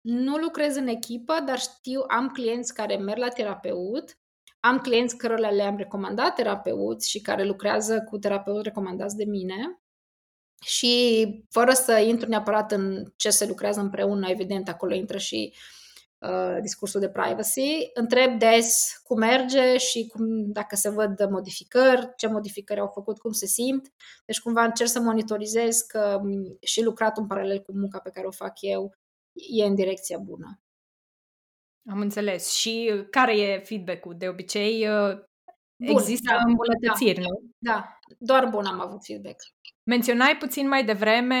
[0.00, 4.18] Nu lucrez în echipă, dar știu, am clienți care merg la terapeut,
[4.60, 9.80] am clienți cărora le-am recomandat terapeuți și care lucrează cu terapeuți recomandați de mine
[10.64, 15.77] și fără să intru neapărat în ce se lucrează împreună, evident, acolo intră și uh,
[16.60, 22.80] discursul de privacy, întreb des cum merge și cum, dacă se văd modificări, ce modificări
[22.80, 23.92] au făcut, cum se simt.
[24.24, 26.20] Deci cumva încerc să monitorizez că
[26.60, 28.94] și lucrat în paralel cu munca pe care o fac eu
[29.32, 30.60] e în direcția bună.
[31.90, 32.52] Am înțeles.
[32.52, 34.14] Și care e feedback-ul?
[34.18, 35.18] De obicei uh,
[35.84, 37.40] Bun, există da, îmbunătățiri, da, nu?
[37.58, 39.36] Da, doar bun am avut feedback.
[39.82, 41.36] Menționai puțin mai devreme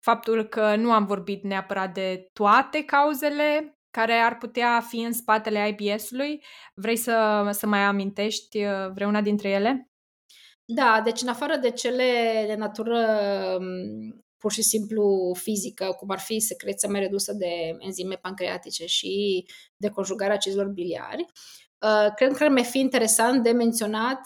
[0.00, 5.76] faptul că nu am vorbit neapărat de toate cauzele care ar putea fi în spatele
[5.78, 6.44] IBS-ului.
[6.74, 9.90] Vrei să, să mai amintești uh, vreuna dintre ele?
[10.64, 12.04] Da, deci în afară de cele
[12.46, 12.98] de natură
[13.60, 19.44] um, pur și simplu fizică, cum ar fi secreția mai redusă de enzime pancreatice și
[19.76, 21.26] de conjugarea acizelor biliari.
[21.82, 24.20] Uh, cred că mi-ar fi interesant de menționat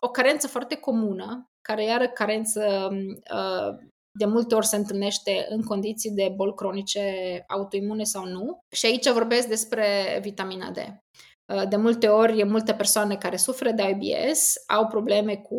[0.00, 2.88] o carență foarte comună, care iară carență
[3.34, 3.88] uh,
[4.18, 7.02] de multe ori se întâlnește în condiții de boli cronice
[7.48, 8.64] autoimune sau nu.
[8.70, 10.76] Și aici vorbesc despre vitamina D.
[10.76, 15.56] Uh, de multe ori, multe persoane care suferă de IBS au probleme cu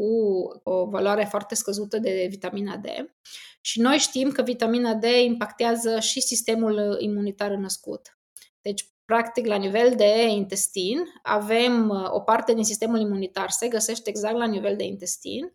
[0.63, 2.87] o valoare foarte scăzută de vitamina D
[3.61, 8.17] și noi știm că vitamina D impactează și sistemul imunitar născut.
[8.61, 14.09] Deci, practic, la nivel de intestin, avem uh, o parte din sistemul imunitar se găsește
[14.09, 15.53] exact la nivel de intestin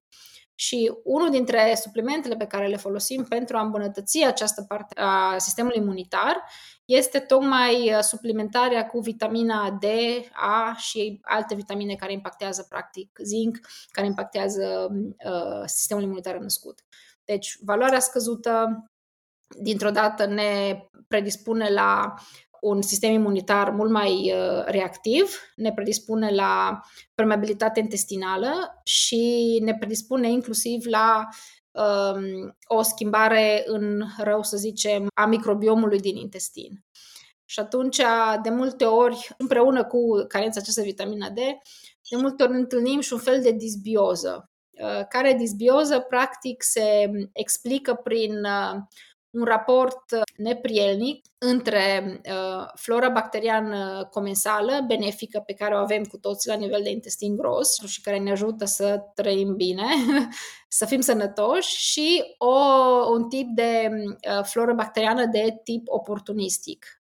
[0.55, 5.79] și unul dintre suplimentele pe care le folosim pentru a îmbunătăți această parte a sistemului
[5.79, 6.45] imunitar
[6.85, 9.85] este tocmai uh, suplimentarea cu vitamina D,
[10.33, 13.59] A și alte vitamine care impactează practic zinc,
[13.91, 14.89] care impactează
[15.25, 16.85] uh, sistemul imunitar născut.
[17.25, 18.85] Deci, valoarea scăzută
[19.63, 20.79] dintr-o dată ne
[21.09, 22.15] predispune la
[22.65, 26.81] un sistem imunitar mult mai uh, reactiv, ne predispune la
[27.15, 31.29] permeabilitate intestinală și ne predispune inclusiv la
[31.71, 36.85] um, o schimbare în rău, să zicem, a microbiomului din intestin.
[37.45, 38.01] Și atunci,
[38.43, 41.37] de multe ori, împreună cu carența aceasta de vitamina D,
[42.11, 47.95] de multe ori întâlnim și un fel de disbioză, uh, care disbioză practic se explică
[47.95, 48.83] prin uh,
[49.35, 56.19] un raport uh, neprielnic între uh, flora bacteriană comensală, benefică, pe care o avem cu
[56.19, 59.87] toți la nivel de intestin gros și care ne ajută să trăim bine,
[60.69, 62.55] să fim sănătoși, și o,
[63.11, 67.04] un tip de uh, floră bacteriană de tip oportunistic,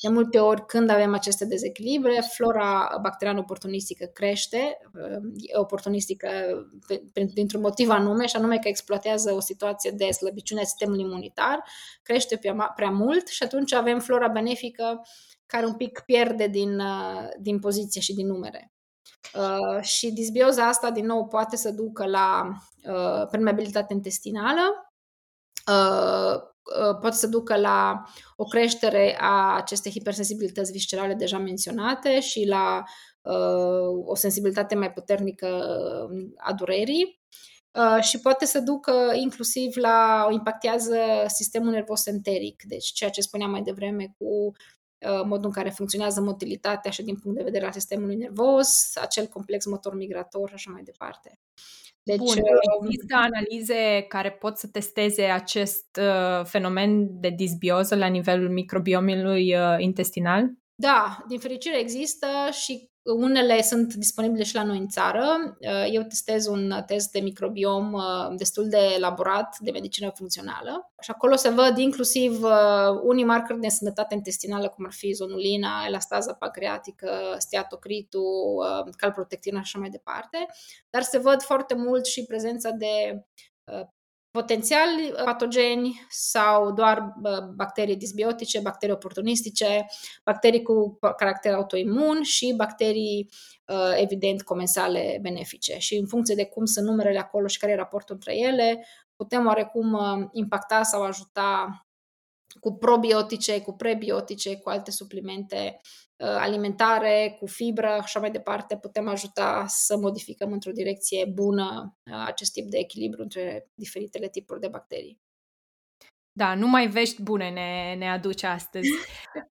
[0.00, 4.78] de multe ori, când avem aceste dezechilibre, flora bacteriană oportunistică crește,
[5.54, 6.28] oportunistică
[7.34, 11.64] dintr-un motiv anume, și anume că exploatează o situație de slăbiciune a sistemului imunitar,
[12.02, 12.40] crește
[12.74, 15.02] prea mult și atunci avem flora benefică
[15.46, 16.82] care un pic pierde din,
[17.40, 18.72] din poziție și din numere.
[19.34, 22.48] Uh, și disbioza asta, din nou, poate să ducă la
[22.84, 24.92] uh, permeabilitate intestinală,
[25.66, 28.02] uh, Uh, poate să ducă la
[28.36, 32.82] o creștere a acestei hipersensibilități viscerale deja menționate și la
[33.22, 35.46] uh, o sensibilitate mai puternică
[36.12, 37.20] uh, a durerii
[37.72, 40.96] uh, și poate să ducă inclusiv la o impactează
[41.26, 46.20] sistemul nervos enteric, deci ceea ce spuneam mai devreme cu uh, modul în care funcționează
[46.20, 50.70] motilitatea și din punct de vedere al sistemului nervos, acel complex motor migrator și așa
[50.70, 51.38] mai departe.
[52.04, 58.06] Deci, Bun, uh, există analize care pot să testeze acest uh, fenomen de disbioză la
[58.06, 60.50] nivelul microbiomului uh, intestinal?
[60.74, 65.56] Da, din fericire există și unele sunt disponibile și la noi în țară.
[65.60, 68.02] Uh, eu testez un test de microbiom uh,
[68.36, 73.68] destul de elaborat de medicină funcțională și acolo se văd inclusiv uh, unii marcări de
[73.68, 78.64] sănătate intestinală, cum ar fi zonulina, elastaza pancreatică, steatocritul,
[78.96, 80.46] calprotectina și așa mai departe,
[80.90, 83.24] dar se văd foarte mult și prezența de
[84.32, 87.14] potențiali patogeni sau doar
[87.54, 89.86] bacterii disbiotice, bacterii oportunistice,
[90.24, 93.28] bacterii cu caracter autoimun și bacterii
[93.66, 95.78] uh, evident comensale benefice.
[95.78, 99.46] Și în funcție de cum sunt numerele acolo și care e raportul între ele, putem
[99.46, 101.86] oarecum uh, impacta sau ajuta
[102.60, 105.80] cu probiotice, cu prebiotice, cu alte suplimente
[106.11, 111.96] Uh, alimentare, cu fibră și așa mai departe, putem ajuta să modificăm într-o direcție bună
[112.10, 115.20] uh, acest tip de echilibru între diferitele tipuri de bacterii.
[116.34, 118.88] Da, numai vești bune ne, ne aduce astăzi.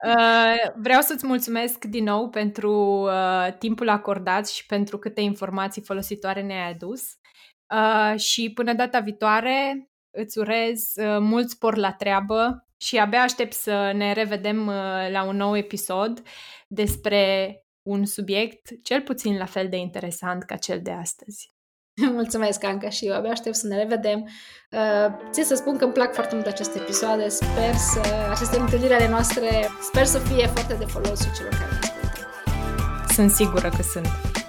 [0.08, 6.42] Uh, vreau să-ți mulțumesc din nou pentru uh, timpul acordat și pentru câte informații folositoare
[6.42, 7.02] ne-ai adus.
[7.74, 13.54] Uh, și până data viitoare îți urez uh, mult spor la treabă și abia aștept
[13.54, 16.22] să ne revedem uh, la un nou episod
[16.68, 21.54] despre un subiect cel puțin la fel de interesant ca cel de astăzi.
[22.20, 24.30] Mulțumesc, Anca, și eu abia aștept să ne revedem.
[24.72, 28.94] Uh, țin să spun că îmi plac foarte mult aceste episoade, sper să, aceste întâlniri
[28.94, 29.50] ale noastre,
[29.82, 33.14] sper să fie foarte de folos și celor care ne ascultă.
[33.14, 34.41] Sunt sigură că sunt.